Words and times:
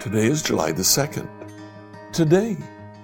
Today 0.00 0.26
is 0.28 0.42
July 0.42 0.72
the 0.72 0.80
2nd. 0.80 1.28
Today, 2.10 2.56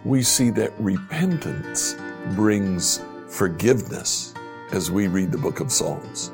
we 0.04 0.22
see 0.22 0.48
that 0.50 0.72
repentance 0.78 1.94
brings 2.34 3.02
forgiveness 3.28 4.32
as 4.72 4.90
we 4.90 5.06
read 5.06 5.30
the 5.30 5.36
book 5.36 5.60
of 5.60 5.70
Psalms. 5.70 6.32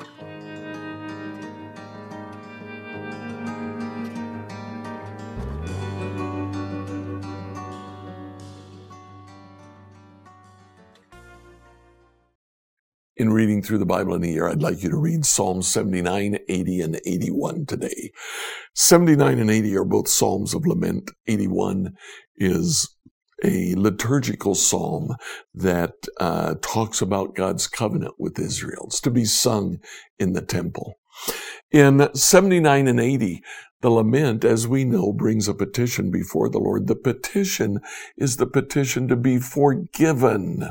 In 13.23 13.33
reading 13.33 13.63
through 13.63 13.79
the 13.79 13.87
Bible 13.87 14.15
in 14.15 14.25
a 14.25 14.27
year, 14.27 14.49
I'd 14.49 14.63
like 14.63 14.83
you 14.83 14.91
to 14.91 14.97
read 14.97 15.25
Psalms 15.25 15.69
79, 15.69 16.39
80, 16.49 16.81
and 16.81 17.01
81 17.07 17.67
today. 17.67 18.11
79 18.75 19.39
and 19.39 19.49
80 19.49 19.77
are 19.77 19.85
both 19.85 20.09
Psalms 20.09 20.55
of 20.55 20.67
lament. 20.67 21.13
81 21.29 21.95
is 22.37 22.97
a 23.45 23.77
liturgical 23.77 24.57
psalm 24.57 25.15
that 25.55 25.95
uh, 26.19 26.57
talks 26.63 27.01
about 27.01 27.37
God's 27.37 27.69
covenant 27.69 28.15
with 28.19 28.41
Israel. 28.41 28.87
It's 28.87 29.01
to 29.03 29.11
be 29.11 29.25
sung 29.25 29.79
in 30.19 30.33
the 30.33 30.43
temple. 30.43 30.95
In 31.71 32.13
79 32.15 32.89
and 32.89 32.99
80, 32.99 33.41
the 33.83 33.91
lament, 33.91 34.45
as 34.45 34.67
we 34.67 34.85
know, 34.85 35.13
brings 35.13 35.47
a 35.47 35.55
petition 35.55 36.11
before 36.11 36.49
the 36.49 36.59
Lord. 36.59 36.89
The 36.89 36.97
petition 36.97 37.79
is 38.17 38.39
the 38.39 38.47
petition 38.47 39.07
to 39.07 39.17
be 39.17 39.39
forgiven. 39.39 40.71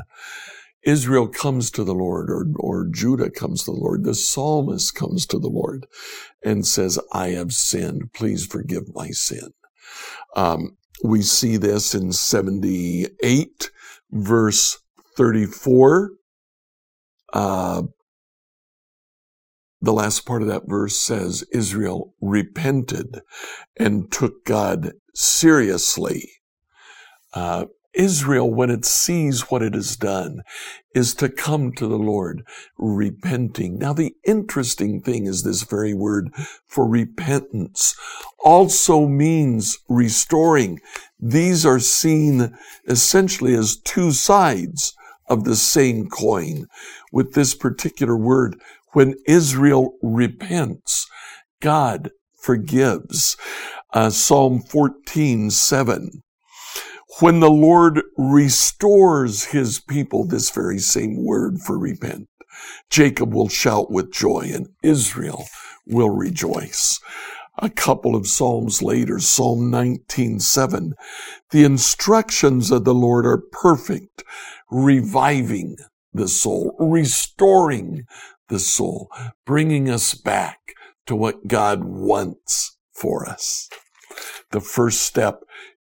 Israel 0.84 1.28
comes 1.28 1.70
to 1.72 1.84
the 1.84 1.94
Lord 1.94 2.30
or, 2.30 2.46
or 2.56 2.86
Judah 2.86 3.30
comes 3.30 3.64
to 3.64 3.72
the 3.72 3.78
Lord. 3.78 4.04
The 4.04 4.14
psalmist 4.14 4.94
comes 4.94 5.26
to 5.26 5.38
the 5.38 5.48
Lord 5.48 5.86
and 6.44 6.66
says, 6.66 6.98
I 7.12 7.28
have 7.30 7.52
sinned. 7.52 8.12
Please 8.12 8.46
forgive 8.46 8.94
my 8.94 9.10
sin. 9.10 9.52
Um, 10.34 10.76
we 11.04 11.22
see 11.22 11.56
this 11.56 11.94
in 11.94 12.12
78 12.12 13.70
verse 14.10 14.78
34. 15.16 16.10
Uh, 17.32 17.82
the 19.80 19.92
last 19.92 20.26
part 20.26 20.42
of 20.42 20.48
that 20.48 20.68
verse 20.68 20.96
says 20.96 21.44
Israel 21.52 22.14
repented 22.20 23.20
and 23.76 24.10
took 24.12 24.44
God 24.44 24.92
seriously. 25.14 26.30
Uh, 27.34 27.66
Israel, 27.94 28.52
when 28.52 28.70
it 28.70 28.84
sees 28.84 29.50
what 29.50 29.62
it 29.62 29.74
has 29.74 29.96
done, 29.96 30.42
is 30.94 31.14
to 31.14 31.28
come 31.28 31.72
to 31.72 31.86
the 31.86 31.98
Lord 31.98 32.42
repenting. 32.78 33.78
Now, 33.78 33.92
the 33.92 34.14
interesting 34.24 35.00
thing 35.00 35.26
is 35.26 35.42
this 35.42 35.62
very 35.62 35.94
word 35.94 36.30
for 36.66 36.88
repentance 36.88 37.94
also 38.44 39.06
means 39.06 39.78
restoring. 39.88 40.80
These 41.18 41.64
are 41.66 41.78
seen 41.78 42.56
essentially 42.86 43.54
as 43.54 43.76
two 43.76 44.12
sides 44.12 44.94
of 45.28 45.44
the 45.44 45.56
same 45.56 46.08
coin 46.08 46.66
with 47.12 47.34
this 47.34 47.54
particular 47.54 48.16
word. 48.16 48.60
When 48.92 49.14
Israel 49.26 49.94
repents, 50.02 51.06
God 51.60 52.10
forgives. 52.38 53.36
Uh, 53.94 54.10
Psalm 54.10 54.60
14, 54.60 55.50
7 55.50 56.22
when 57.20 57.40
the 57.40 57.50
Lord 57.50 58.02
restores 58.16 59.44
his 59.44 59.80
people, 59.80 60.26
this 60.26 60.50
very 60.50 60.78
same 60.78 61.24
word 61.24 61.58
for 61.60 61.78
repent, 61.78 62.28
Jacob 62.90 63.34
will 63.34 63.48
shout 63.48 63.90
with 63.90 64.12
joy 64.12 64.50
and 64.52 64.68
Israel 64.82 65.46
will 65.86 66.10
rejoice. 66.10 67.00
A 67.58 67.68
couple 67.68 68.16
of 68.16 68.26
Psalms 68.26 68.82
later, 68.82 69.18
Psalm 69.18 69.70
19:7, 69.70 70.94
the 71.50 71.64
instructions 71.64 72.70
of 72.70 72.84
the 72.84 72.94
Lord 72.94 73.26
are 73.26 73.42
perfect, 73.52 74.24
reviving 74.70 75.76
the 76.14 76.28
soul, 76.28 76.74
restoring 76.78 78.06
the 78.48 78.58
soul, 78.58 79.10
bringing 79.44 79.90
us 79.90 80.14
back 80.14 80.58
to 81.06 81.14
what 81.14 81.46
God 81.46 81.84
wants 81.84 82.76
for 82.92 83.28
us. 83.28 83.68
The 84.50 84.60
first 84.60 85.02
step 85.02 85.42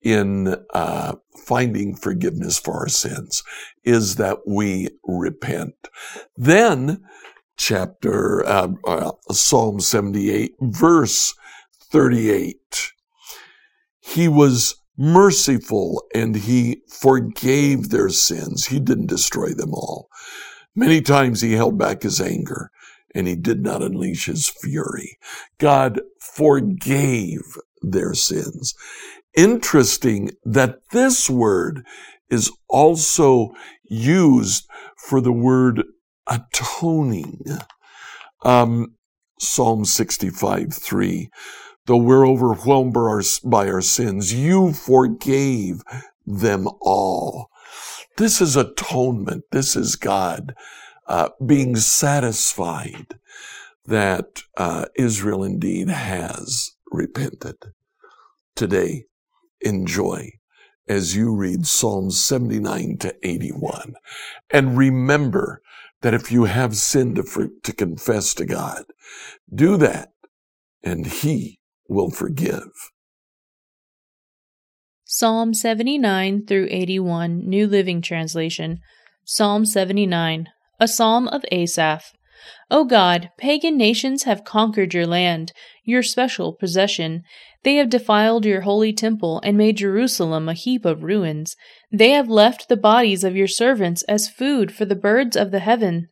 in 0.05 0.55
uh, 0.73 1.16
finding 1.35 1.95
forgiveness 1.95 2.59
for 2.59 2.75
our 2.75 2.88
sins 2.88 3.43
is 3.83 4.16
that 4.16 4.47
we 4.47 4.89
repent. 5.03 5.73
Then, 6.38 7.03
chapter 7.57 8.45
uh, 8.45 8.69
uh, 8.85 9.11
Psalm 9.31 9.79
78, 9.79 10.53
verse 10.61 11.33
38. 11.91 12.91
He 13.99 14.27
was 14.27 14.75
merciful 14.95 16.03
and 16.13 16.35
he 16.35 16.81
forgave 16.88 17.89
their 17.89 18.09
sins. 18.09 18.67
He 18.67 18.79
didn't 18.79 19.07
destroy 19.07 19.49
them 19.49 19.73
all. 19.73 20.07
Many 20.75 21.01
times 21.01 21.41
he 21.41 21.53
held 21.53 21.79
back 21.79 22.03
his 22.03 22.21
anger 22.21 22.69
and 23.15 23.27
he 23.27 23.35
did 23.35 23.63
not 23.63 23.81
unleash 23.81 24.25
his 24.25 24.49
fury. 24.49 25.17
God 25.57 26.01
forgave 26.19 27.41
their 27.81 28.13
sins 28.13 28.75
interesting 29.35 30.31
that 30.44 30.79
this 30.91 31.29
word 31.29 31.85
is 32.29 32.51
also 32.68 33.51
used 33.84 34.68
for 34.97 35.22
the 35.22 35.31
word 35.31 35.84
atoning. 36.28 37.41
Um, 38.44 38.95
Psalm 39.40 39.85
65, 39.85 40.74
3. 40.74 41.29
Though 41.85 41.97
we're 41.97 42.28
overwhelmed 42.28 42.94
by 42.94 43.01
our, 43.01 43.22
by 43.44 43.68
our 43.68 43.81
sins, 43.81 44.34
you 44.34 44.74
forgave 44.74 45.81
them 46.25 46.68
all. 46.81 47.50
This 48.18 48.41
is 48.41 48.56
atonement. 48.56 49.44
This 49.51 49.75
is 49.75 49.95
God 49.95 50.56
uh, 51.07 51.29
being 51.45 51.75
satisfied 51.75 53.19
that 53.85 54.44
uh, 54.57 54.85
Israel 54.95 55.44
indeed 55.44 55.90
has 55.90 56.72
repented. 56.91 57.57
Today, 58.56 59.06
enjoy 59.65 60.31
as 60.87 61.15
you 61.15 61.35
read 61.35 61.65
Psalms 61.65 62.19
79 62.19 62.97
to 62.99 63.15
81. 63.23 63.95
And 64.49 64.77
remember 64.77 65.61
that 66.01 66.13
if 66.13 66.31
you 66.31 66.45
have 66.45 66.75
sin 66.75 67.15
to, 67.15 67.51
to 67.63 67.73
confess 67.73 68.33
to 68.35 68.45
God, 68.45 68.85
do 69.53 69.77
that 69.77 70.09
and 70.83 71.07
He 71.07 71.59
will 71.89 72.11
forgive. 72.11 72.69
Psalm 75.03 75.53
79 75.53 76.45
through 76.45 76.67
81, 76.69 77.47
New 77.47 77.67
Living 77.67 78.01
Translation. 78.01 78.79
Psalm 79.23 79.65
79, 79.65 80.47
a 80.79 80.87
psalm 80.87 81.27
of 81.27 81.43
Asaph. 81.51 82.14
O 82.72 82.84
God, 82.84 83.29
pagan 83.38 83.78
nations 83.78 84.23
have 84.23 84.44
conquered 84.44 84.94
your 84.94 85.07
land, 85.07 85.53
your 85.84 86.03
special 86.03 86.53
possession. 86.53 87.23
They 87.63 87.75
have 87.75 87.90
defiled 87.90 88.46
your 88.46 88.62
holy 88.62 88.94
temple 88.94 89.41
and 89.44 89.57
made 89.57 89.78
Jerusalem 89.78 90.50
a 90.50 90.53
heap 90.53 90.85
of 90.85 91.03
ruins. 91.03 91.56
They 91.91 92.12
have 92.12 92.29
left 92.29 92.68
the 92.68 92.78
bodies 92.78 93.24
of 93.24 93.35
your 93.35 93.47
servants 93.47 94.03
as 94.03 94.29
food 94.29 94.74
for 94.74 94.85
the 94.85 94.95
birds 94.95 95.35
of 95.35 95.51
the 95.51 95.59
heaven. 95.59 96.07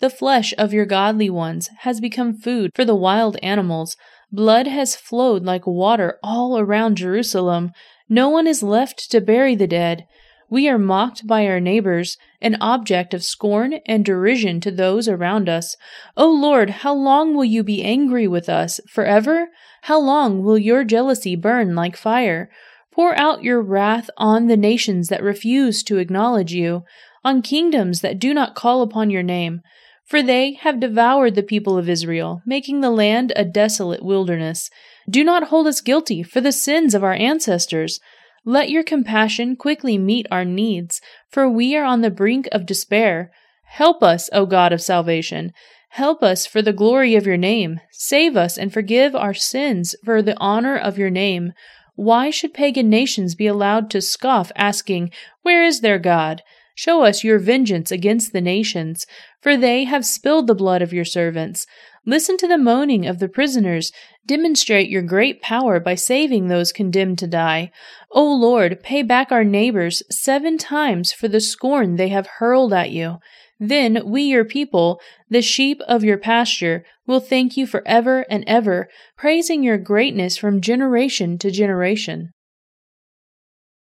The 0.00 0.10
flesh 0.10 0.52
of 0.58 0.72
your 0.72 0.86
godly 0.86 1.30
ones 1.30 1.70
has 1.80 2.00
become 2.00 2.34
food 2.34 2.72
for 2.74 2.84
the 2.84 2.96
wild 2.96 3.36
animals. 3.42 3.96
Blood 4.32 4.66
has 4.66 4.96
flowed 4.96 5.44
like 5.44 5.66
water 5.66 6.18
all 6.24 6.58
around 6.58 6.96
Jerusalem. 6.96 7.70
No 8.08 8.28
one 8.28 8.46
is 8.46 8.62
left 8.62 9.10
to 9.12 9.20
bury 9.20 9.54
the 9.54 9.66
dead. 9.68 10.06
We 10.52 10.68
are 10.68 10.76
mocked 10.76 11.26
by 11.26 11.46
our 11.46 11.60
neighbors, 11.60 12.18
an 12.42 12.58
object 12.60 13.14
of 13.14 13.24
scorn 13.24 13.80
and 13.86 14.04
derision 14.04 14.60
to 14.60 14.70
those 14.70 15.08
around 15.08 15.48
us. 15.48 15.78
O 16.14 16.30
Lord, 16.30 16.68
how 16.68 16.92
long 16.92 17.34
will 17.34 17.46
you 17.46 17.62
be 17.62 17.82
angry 17.82 18.28
with 18.28 18.50
us? 18.50 18.78
Forever? 18.86 19.48
How 19.84 19.98
long 19.98 20.42
will 20.42 20.58
your 20.58 20.84
jealousy 20.84 21.36
burn 21.36 21.74
like 21.74 21.96
fire? 21.96 22.50
Pour 22.90 23.18
out 23.18 23.42
your 23.42 23.62
wrath 23.62 24.10
on 24.18 24.48
the 24.48 24.58
nations 24.58 25.08
that 25.08 25.22
refuse 25.22 25.82
to 25.84 25.96
acknowledge 25.96 26.52
you, 26.52 26.84
on 27.24 27.40
kingdoms 27.40 28.02
that 28.02 28.18
do 28.18 28.34
not 28.34 28.54
call 28.54 28.82
upon 28.82 29.08
your 29.08 29.22
name. 29.22 29.62
For 30.04 30.22
they 30.22 30.58
have 30.60 30.80
devoured 30.80 31.34
the 31.34 31.42
people 31.42 31.78
of 31.78 31.88
Israel, 31.88 32.42
making 32.44 32.82
the 32.82 32.90
land 32.90 33.32
a 33.36 33.46
desolate 33.46 34.04
wilderness. 34.04 34.68
Do 35.08 35.24
not 35.24 35.44
hold 35.44 35.66
us 35.66 35.80
guilty 35.80 36.22
for 36.22 36.42
the 36.42 36.52
sins 36.52 36.94
of 36.94 37.02
our 37.02 37.14
ancestors. 37.14 38.00
Let 38.44 38.70
your 38.70 38.82
compassion 38.82 39.54
quickly 39.54 39.98
meet 39.98 40.26
our 40.30 40.44
needs, 40.44 41.00
for 41.28 41.48
we 41.48 41.76
are 41.76 41.84
on 41.84 42.00
the 42.00 42.10
brink 42.10 42.48
of 42.50 42.66
despair. 42.66 43.30
Help 43.64 44.02
us, 44.02 44.28
O 44.32 44.46
God 44.46 44.72
of 44.72 44.82
salvation. 44.82 45.52
Help 45.90 46.22
us 46.22 46.44
for 46.44 46.60
the 46.60 46.72
glory 46.72 47.14
of 47.14 47.26
your 47.26 47.36
name. 47.36 47.80
Save 47.90 48.36
us 48.36 48.58
and 48.58 48.72
forgive 48.72 49.14
our 49.14 49.34
sins 49.34 49.94
for 50.04 50.22
the 50.22 50.36
honor 50.38 50.76
of 50.76 50.98
your 50.98 51.10
name. 51.10 51.52
Why 51.94 52.30
should 52.30 52.52
pagan 52.52 52.90
nations 52.90 53.34
be 53.34 53.46
allowed 53.46 53.90
to 53.90 54.00
scoff, 54.00 54.50
asking, 54.56 55.12
Where 55.42 55.62
is 55.62 55.80
their 55.80 55.98
God? 55.98 56.42
Show 56.74 57.04
us 57.04 57.22
your 57.22 57.38
vengeance 57.38 57.92
against 57.92 58.32
the 58.32 58.40
nations, 58.40 59.06
for 59.42 59.56
they 59.56 59.84
have 59.84 60.06
spilled 60.06 60.46
the 60.46 60.54
blood 60.54 60.80
of 60.80 60.92
your 60.92 61.04
servants. 61.04 61.66
Listen 62.06 62.36
to 62.36 62.48
the 62.48 62.58
moaning 62.58 63.06
of 63.06 63.18
the 63.18 63.28
prisoners. 63.28 63.92
Demonstrate 64.24 64.88
your 64.88 65.02
great 65.02 65.42
power 65.42 65.78
by 65.80 65.94
saving 65.94 66.48
those 66.48 66.72
condemned 66.72 67.18
to 67.18 67.26
die. 67.26 67.70
O 68.12 68.24
Lord, 68.24 68.82
pay 68.82 69.02
back 69.02 69.30
our 69.30 69.44
neighbors 69.44 70.02
seven 70.10 70.58
times 70.58 71.12
for 71.12 71.28
the 71.28 71.40
scorn 71.40 71.96
they 71.96 72.08
have 72.08 72.38
hurled 72.38 72.72
at 72.72 72.90
you. 72.90 73.18
Then 73.58 74.02
we, 74.04 74.22
your 74.22 74.44
people, 74.44 75.00
the 75.28 75.42
sheep 75.42 75.80
of 75.86 76.02
your 76.02 76.18
pasture, 76.18 76.84
will 77.06 77.20
thank 77.20 77.56
you 77.56 77.66
for 77.66 77.86
ever 77.86 78.26
and 78.28 78.42
ever, 78.46 78.88
praising 79.16 79.62
your 79.62 79.78
greatness 79.78 80.36
from 80.36 80.60
generation 80.60 81.38
to 81.38 81.50
generation. 81.50 82.30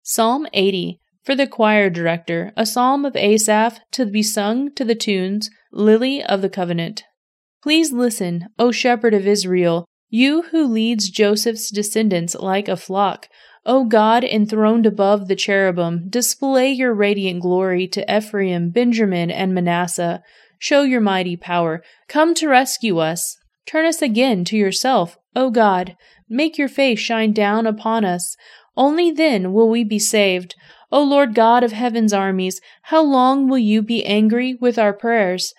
Psalm 0.01 0.47
80 0.53 0.99
for 1.27 1.35
the 1.35 1.45
choir 1.45 1.89
director, 1.89 2.53
a 2.55 2.65
psalm 2.65 3.03
of 3.03 3.13
Asaph 3.17 3.81
to 3.91 4.05
be 4.05 4.23
sung 4.23 4.73
to 4.75 4.85
the 4.85 4.95
tunes 4.95 5.49
Lily 5.73 6.23
of 6.23 6.41
the 6.41 6.47
Covenant. 6.47 7.03
Please 7.61 7.91
listen, 7.91 8.47
O 8.57 8.71
shepherd 8.71 9.13
of 9.13 9.27
Israel, 9.27 9.83
you 10.07 10.43
who 10.43 10.65
leads 10.65 11.09
Joseph's 11.09 11.69
descendants 11.69 12.33
like 12.35 12.69
a 12.69 12.77
flock. 12.77 13.27
O 13.65 13.83
God 13.83 14.23
enthroned 14.23 14.85
above 14.85 15.27
the 15.27 15.35
cherubim, 15.35 16.07
display 16.09 16.71
your 16.71 16.93
radiant 16.93 17.41
glory 17.41 17.89
to 17.89 18.17
Ephraim, 18.17 18.69
Benjamin, 18.69 19.29
and 19.29 19.53
Manasseh. 19.53 20.23
Show 20.59 20.83
your 20.83 21.01
mighty 21.01 21.35
power. 21.35 21.83
Come 22.07 22.35
to 22.35 22.47
rescue 22.47 22.99
us. 22.99 23.35
Turn 23.65 23.85
us 23.85 24.01
again 24.01 24.45
to 24.45 24.55
yourself, 24.55 25.17
O 25.35 25.49
God. 25.49 25.97
Make 26.29 26.57
your 26.57 26.69
face 26.69 26.99
shine 26.99 27.33
down 27.33 27.67
upon 27.67 28.05
us. 28.05 28.37
Only 28.77 29.11
then 29.11 29.51
will 29.51 29.69
we 29.69 29.83
be 29.83 29.99
saved. 29.99 30.55
O 30.91 31.03
Lord 31.03 31.35
God 31.35 31.63
of 31.63 31.73
heaven's 31.73 32.13
armies, 32.13 32.61
how 32.83 33.03
long 33.03 33.49
will 33.49 33.57
you 33.57 33.81
be 33.81 34.05
angry 34.05 34.55
with 34.55 34.79
our 34.79 34.93
prayers? 34.93 35.53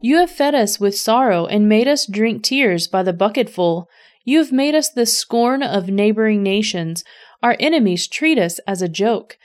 You 0.00 0.16
have 0.16 0.30
fed 0.30 0.54
us 0.54 0.80
with 0.80 0.96
sorrow 0.96 1.44
and 1.46 1.68
made 1.68 1.86
us 1.86 2.06
drink 2.06 2.42
tears 2.42 2.88
by 2.88 3.02
the 3.02 3.12
bucketful. 3.12 3.88
You 4.24 4.38
have 4.38 4.52
made 4.52 4.74
us 4.74 4.88
the 4.88 5.04
scorn 5.04 5.62
of 5.62 5.88
neighboring 5.88 6.42
nations. 6.42 7.04
Our 7.42 7.56
enemies 7.60 8.06
treat 8.06 8.38
us 8.38 8.58
as 8.60 8.80
a 8.80 8.88
joke. 8.88 9.36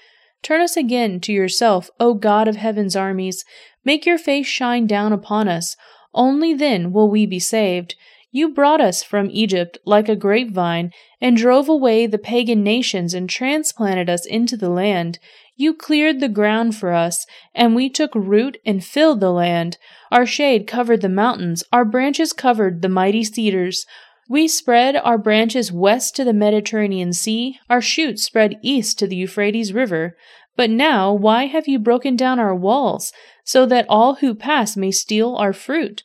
Turn 0.41 0.61
us 0.61 0.77
again 0.77 1.19
to 1.21 1.33
yourself, 1.33 1.89
O 1.99 2.13
God 2.13 2.47
of 2.47 2.55
heaven's 2.55 2.95
armies. 2.95 3.43
Make 3.83 4.05
your 4.05 4.17
face 4.17 4.47
shine 4.47 4.87
down 4.87 5.11
upon 5.11 5.49
us. 5.49 5.75
Only 6.13 6.53
then 6.53 6.93
will 6.93 7.09
we 7.09 7.25
be 7.25 7.39
saved. 7.39 7.95
You 8.35 8.49
brought 8.49 8.81
us 8.81 9.01
from 9.01 9.29
Egypt 9.31 9.77
like 9.85 10.09
a 10.09 10.15
grapevine, 10.17 10.91
and 11.21 11.37
drove 11.37 11.69
away 11.69 12.05
the 12.05 12.17
pagan 12.17 12.65
nations 12.65 13.13
and 13.13 13.29
transplanted 13.29 14.09
us 14.09 14.25
into 14.25 14.57
the 14.57 14.67
land. 14.67 15.19
You 15.55 15.73
cleared 15.73 16.19
the 16.19 16.27
ground 16.27 16.75
for 16.75 16.91
us, 16.91 17.25
and 17.53 17.73
we 17.73 17.89
took 17.89 18.13
root 18.13 18.57
and 18.65 18.83
filled 18.83 19.21
the 19.21 19.31
land. 19.31 19.77
Our 20.11 20.25
shade 20.25 20.67
covered 20.67 20.99
the 20.99 21.07
mountains, 21.07 21.63
our 21.71 21.85
branches 21.85 22.33
covered 22.33 22.81
the 22.81 22.89
mighty 22.89 23.23
cedars. 23.23 23.85
We 24.27 24.49
spread 24.49 24.97
our 24.97 25.17
branches 25.17 25.71
west 25.71 26.13
to 26.17 26.25
the 26.25 26.33
Mediterranean 26.33 27.13
Sea, 27.13 27.57
our 27.69 27.79
shoots 27.79 28.23
spread 28.23 28.59
east 28.61 28.99
to 28.99 29.07
the 29.07 29.15
Euphrates 29.15 29.71
River. 29.71 30.17
But 30.57 30.69
now, 30.69 31.13
why 31.13 31.45
have 31.45 31.69
you 31.69 31.79
broken 31.79 32.17
down 32.17 32.39
our 32.39 32.53
walls, 32.53 33.13
so 33.45 33.65
that 33.67 33.85
all 33.87 34.15
who 34.15 34.35
pass 34.35 34.75
may 34.75 34.91
steal 34.91 35.37
our 35.37 35.53
fruit? 35.53 36.03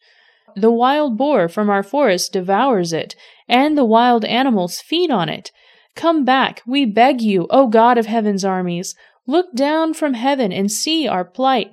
The 0.56 0.70
wild 0.70 1.17
boar 1.17 1.49
from 1.49 1.70
our 1.70 1.82
forest 1.82 2.32
devours 2.32 2.93
it, 2.93 3.14
and 3.49 3.76
the 3.76 3.85
wild 3.85 4.25
animals 4.25 4.81
feed 4.81 5.11
on 5.11 5.29
it. 5.29 5.50
Come 5.97 6.25
back, 6.25 6.62
we 6.67 6.85
beg 6.85 7.20
you, 7.20 7.47
O 7.50 7.67
God 7.67 7.99
of 7.99 8.06
heaven's 8.06 8.44
armies. 8.44 8.94
Look 9.26 9.55
down 9.55 9.94
from 9.94 10.14
heaven 10.14 10.52
and 10.52 10.70
see 10.70 11.06
our 11.06 11.25
plight. 11.25 11.73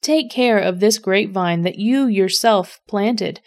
Take 0.00 0.30
care 0.30 0.58
of 0.58 0.80
this 0.80 0.98
grapevine 0.98 1.62
that 1.62 1.78
you 1.78 2.06
yourself 2.06 2.80
planted. 2.86 3.40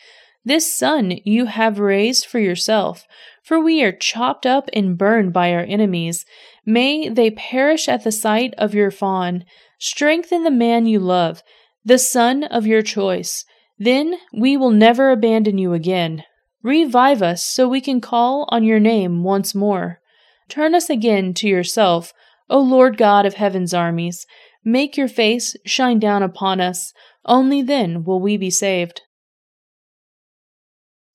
This 0.44 0.74
son 0.74 1.20
you 1.24 1.46
have 1.46 1.78
raised 1.78 2.26
for 2.26 2.40
yourself, 2.40 3.06
for 3.44 3.60
we 3.60 3.84
are 3.84 3.92
chopped 3.92 4.46
up 4.46 4.70
and 4.74 4.98
burned 4.98 5.34
by 5.34 5.54
our 5.54 5.64
enemies. 5.64 6.26
May 6.66 7.10
they 7.10 7.32
perish 7.32 7.88
at 7.88 8.04
the 8.04 8.12
sight 8.12 8.54
of 8.58 8.74
your 8.74 8.92
fawn. 8.92 9.46
Strengthen 9.78 10.44
the 10.44 10.52
man 10.52 10.86
you 10.86 11.00
love, 11.00 11.44
the 11.86 11.98
son 11.98 12.44
of 12.44 12.66
your 12.66 12.82
choice. 12.82 13.46
Then 13.80 14.16
we 14.34 14.58
will 14.58 14.72
never 14.72 15.12
abandon 15.12 15.58
you 15.58 15.74
again. 15.74 16.24
Revive 16.64 17.22
us 17.22 17.44
so 17.44 17.68
we 17.68 17.82
can 17.82 18.02
call 18.02 18.48
on 18.50 18.64
your 18.64 18.80
name 18.80 19.24
once 19.24 19.54
more. 19.54 20.02
Turn 20.50 20.74
us 20.74 20.90
again 20.90 21.34
to 21.36 21.48
yourself, 21.48 22.14
O 22.50 22.60
Lord 22.60 22.98
God 22.98 23.26
of 23.26 23.36
heaven's 23.36 23.74
armies. 23.74 24.26
Make 24.64 24.98
your 24.98 25.08
face 25.08 25.56
shine 25.66 26.00
down 26.00 26.24
upon 26.24 26.60
us. 26.60 26.94
Only 27.26 27.62
then 27.62 28.04
will 28.04 28.20
we 28.20 28.38
be 28.38 28.50
saved. 28.50 29.02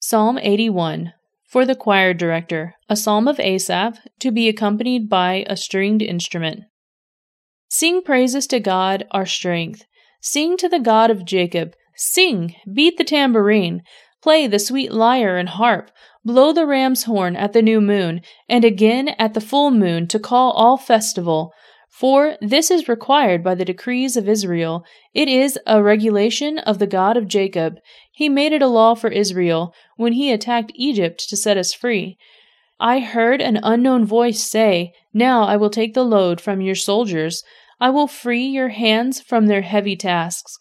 Psalm 0.00 0.38
81 0.38 1.12
For 1.48 1.64
the 1.64 1.74
choir 1.74 2.14
director, 2.14 2.74
a 2.88 2.96
psalm 2.96 3.26
of 3.28 3.40
Asaph, 3.40 3.98
to 4.20 4.30
be 4.30 4.48
accompanied 4.48 5.08
by 5.08 5.44
a 5.48 5.56
stringed 5.56 6.02
instrument. 6.02 6.64
Sing 7.68 8.02
praises 8.02 8.46
to 8.48 8.60
God, 8.60 9.06
our 9.10 9.26
strength. 9.26 9.84
Sing 10.20 10.56
to 10.58 10.68
the 10.68 10.80
God 10.80 11.10
of 11.10 11.24
Jacob. 11.24 11.74
Sing, 11.94 12.54
beat 12.72 12.96
the 12.96 13.04
tambourine, 13.04 13.82
play 14.22 14.46
the 14.46 14.58
sweet 14.58 14.92
lyre 14.92 15.36
and 15.36 15.48
harp, 15.48 15.90
blow 16.24 16.52
the 16.52 16.66
ram's 16.66 17.04
horn 17.04 17.36
at 17.36 17.52
the 17.52 17.62
new 17.62 17.80
moon, 17.80 18.20
and 18.48 18.64
again 18.64 19.08
at 19.18 19.34
the 19.34 19.40
full 19.40 19.70
moon 19.70 20.06
to 20.08 20.18
call 20.18 20.52
all 20.52 20.76
festival. 20.76 21.52
For 21.90 22.38
this 22.40 22.70
is 22.70 22.88
required 22.88 23.44
by 23.44 23.54
the 23.54 23.66
decrees 23.66 24.16
of 24.16 24.28
Israel. 24.28 24.84
It 25.12 25.28
is 25.28 25.58
a 25.66 25.82
regulation 25.82 26.58
of 26.58 26.78
the 26.78 26.86
God 26.86 27.16
of 27.16 27.28
Jacob. 27.28 27.76
He 28.10 28.28
made 28.28 28.52
it 28.52 28.62
a 28.62 28.66
law 28.66 28.94
for 28.94 29.10
Israel 29.10 29.74
when 29.96 30.14
he 30.14 30.32
attacked 30.32 30.72
Egypt 30.74 31.28
to 31.28 31.36
set 31.36 31.58
us 31.58 31.74
free. 31.74 32.16
I 32.80 33.00
heard 33.00 33.40
an 33.40 33.60
unknown 33.62 34.06
voice 34.06 34.42
say, 34.42 34.94
Now 35.12 35.44
I 35.44 35.56
will 35.56 35.70
take 35.70 35.94
the 35.94 36.04
load 36.04 36.40
from 36.40 36.60
your 36.60 36.74
soldiers. 36.74 37.44
I 37.78 37.90
will 37.90 38.08
free 38.08 38.46
your 38.46 38.70
hands 38.70 39.20
from 39.20 39.46
their 39.46 39.62
heavy 39.62 39.94
tasks. 39.94 40.58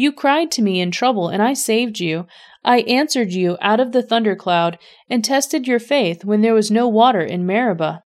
You 0.00 0.12
cried 0.12 0.50
to 0.52 0.62
me 0.62 0.80
in 0.80 0.92
trouble, 0.92 1.28
and 1.28 1.42
I 1.42 1.52
saved 1.52 2.00
you. 2.00 2.26
I 2.64 2.80
answered 2.80 3.32
you 3.32 3.58
out 3.60 3.80
of 3.80 3.92
the 3.92 4.02
thundercloud, 4.02 4.78
and 5.10 5.22
tested 5.22 5.68
your 5.68 5.78
faith 5.78 6.24
when 6.24 6.40
there 6.40 6.54
was 6.54 6.70
no 6.70 6.88
water 6.88 7.20
in 7.20 7.44
Meribah. 7.44 8.02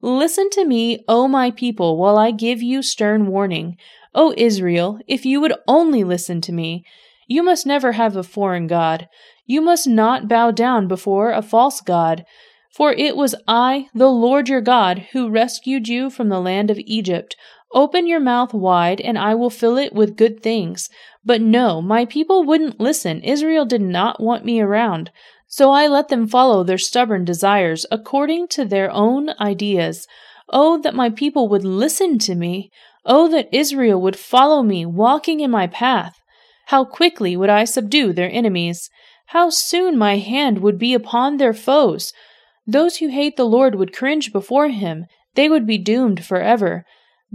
Listen 0.00 0.48
to 0.52 0.64
me, 0.64 1.04
O 1.08 1.28
my 1.28 1.50
people, 1.50 1.98
while 1.98 2.16
I 2.16 2.30
give 2.30 2.62
you 2.62 2.80
stern 2.80 3.26
warning. 3.26 3.76
O 4.14 4.32
Israel, 4.38 4.98
if 5.06 5.26
you 5.26 5.42
would 5.42 5.52
only 5.68 6.04
listen 6.04 6.40
to 6.40 6.52
me, 6.52 6.86
you 7.28 7.42
must 7.42 7.66
never 7.66 7.92
have 7.92 8.16
a 8.16 8.22
foreign 8.22 8.66
God. 8.66 9.10
You 9.44 9.60
must 9.60 9.86
not 9.86 10.26
bow 10.26 10.52
down 10.52 10.88
before 10.88 11.32
a 11.32 11.42
false 11.42 11.82
God. 11.82 12.24
For 12.72 12.92
it 12.92 13.14
was 13.14 13.34
I, 13.46 13.88
the 13.94 14.08
Lord 14.08 14.48
your 14.48 14.62
God, 14.62 15.08
who 15.12 15.28
rescued 15.28 15.86
you 15.86 16.08
from 16.08 16.30
the 16.30 16.40
land 16.40 16.70
of 16.70 16.78
Egypt. 16.86 17.36
Open 17.76 18.06
your 18.06 18.20
mouth 18.20 18.54
wide, 18.54 19.02
and 19.02 19.18
I 19.18 19.34
will 19.34 19.50
fill 19.50 19.76
it 19.76 19.92
with 19.92 20.16
good 20.16 20.42
things. 20.42 20.88
But 21.26 21.42
no, 21.42 21.82
my 21.82 22.06
people 22.06 22.42
wouldn't 22.42 22.80
listen. 22.80 23.20
Israel 23.20 23.66
did 23.66 23.82
not 23.82 24.18
want 24.18 24.46
me 24.46 24.62
around. 24.62 25.10
So 25.46 25.70
I 25.72 25.86
let 25.86 26.08
them 26.08 26.26
follow 26.26 26.64
their 26.64 26.78
stubborn 26.78 27.26
desires 27.26 27.84
according 27.90 28.48
to 28.48 28.64
their 28.64 28.90
own 28.90 29.28
ideas. 29.38 30.08
Oh, 30.48 30.80
that 30.80 30.94
my 30.94 31.10
people 31.10 31.48
would 31.48 31.66
listen 31.66 32.18
to 32.20 32.34
me. 32.34 32.70
Oh, 33.04 33.28
that 33.28 33.50
Israel 33.52 34.00
would 34.00 34.16
follow 34.16 34.62
me, 34.62 34.86
walking 34.86 35.40
in 35.40 35.50
my 35.50 35.66
path. 35.66 36.18
How 36.68 36.82
quickly 36.82 37.36
would 37.36 37.50
I 37.50 37.64
subdue 37.64 38.14
their 38.14 38.30
enemies. 38.32 38.88
How 39.26 39.50
soon 39.50 39.98
my 39.98 40.16
hand 40.16 40.60
would 40.60 40.78
be 40.78 40.94
upon 40.94 41.36
their 41.36 41.52
foes. 41.52 42.14
Those 42.66 42.96
who 42.96 43.08
hate 43.08 43.36
the 43.36 43.44
Lord 43.44 43.74
would 43.74 43.94
cringe 43.94 44.32
before 44.32 44.68
him. 44.68 45.04
They 45.34 45.50
would 45.50 45.66
be 45.66 45.76
doomed 45.76 46.24
forever. 46.24 46.86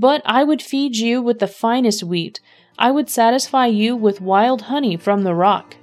But 0.01 0.21
I 0.25 0.43
would 0.43 0.61
feed 0.63 0.97
you 0.97 1.21
with 1.21 1.37
the 1.37 1.47
finest 1.47 2.01
wheat. 2.01 2.39
I 2.79 2.89
would 2.89 3.07
satisfy 3.07 3.67
you 3.67 3.95
with 3.95 4.19
wild 4.19 4.63
honey 4.63 4.97
from 4.97 5.21
the 5.21 5.35
rock. 5.35 5.75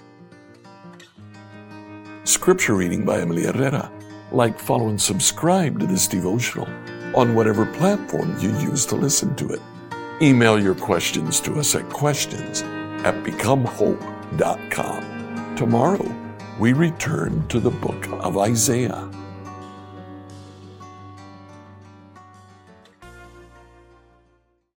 Scripture 2.25 2.75
reading 2.75 3.05
by 3.05 3.21
Emily 3.21 3.45
Herrera. 3.45 3.93
Like, 4.33 4.59
follow, 4.59 4.89
and 4.89 5.01
subscribe 5.01 5.79
to 5.79 5.87
this 5.87 6.09
devotional 6.09 6.67
on 7.15 7.37
whatever 7.37 7.65
platform 7.65 8.37
you 8.41 8.49
use 8.59 8.85
to 8.87 8.97
listen 8.97 9.37
to 9.37 9.51
it. 9.51 9.63
Email 10.21 10.61
your 10.61 10.75
questions 10.75 11.39
to 11.43 11.61
us 11.61 11.77
at 11.77 11.89
questions 11.89 12.63
at 13.05 13.15
becomehope.com. 13.23 15.55
Tomorrow, 15.55 16.35
we 16.59 16.73
return 16.73 17.47
to 17.47 17.61
the 17.61 17.71
book 17.71 18.09
of 18.25 18.37
Isaiah. 18.37 19.08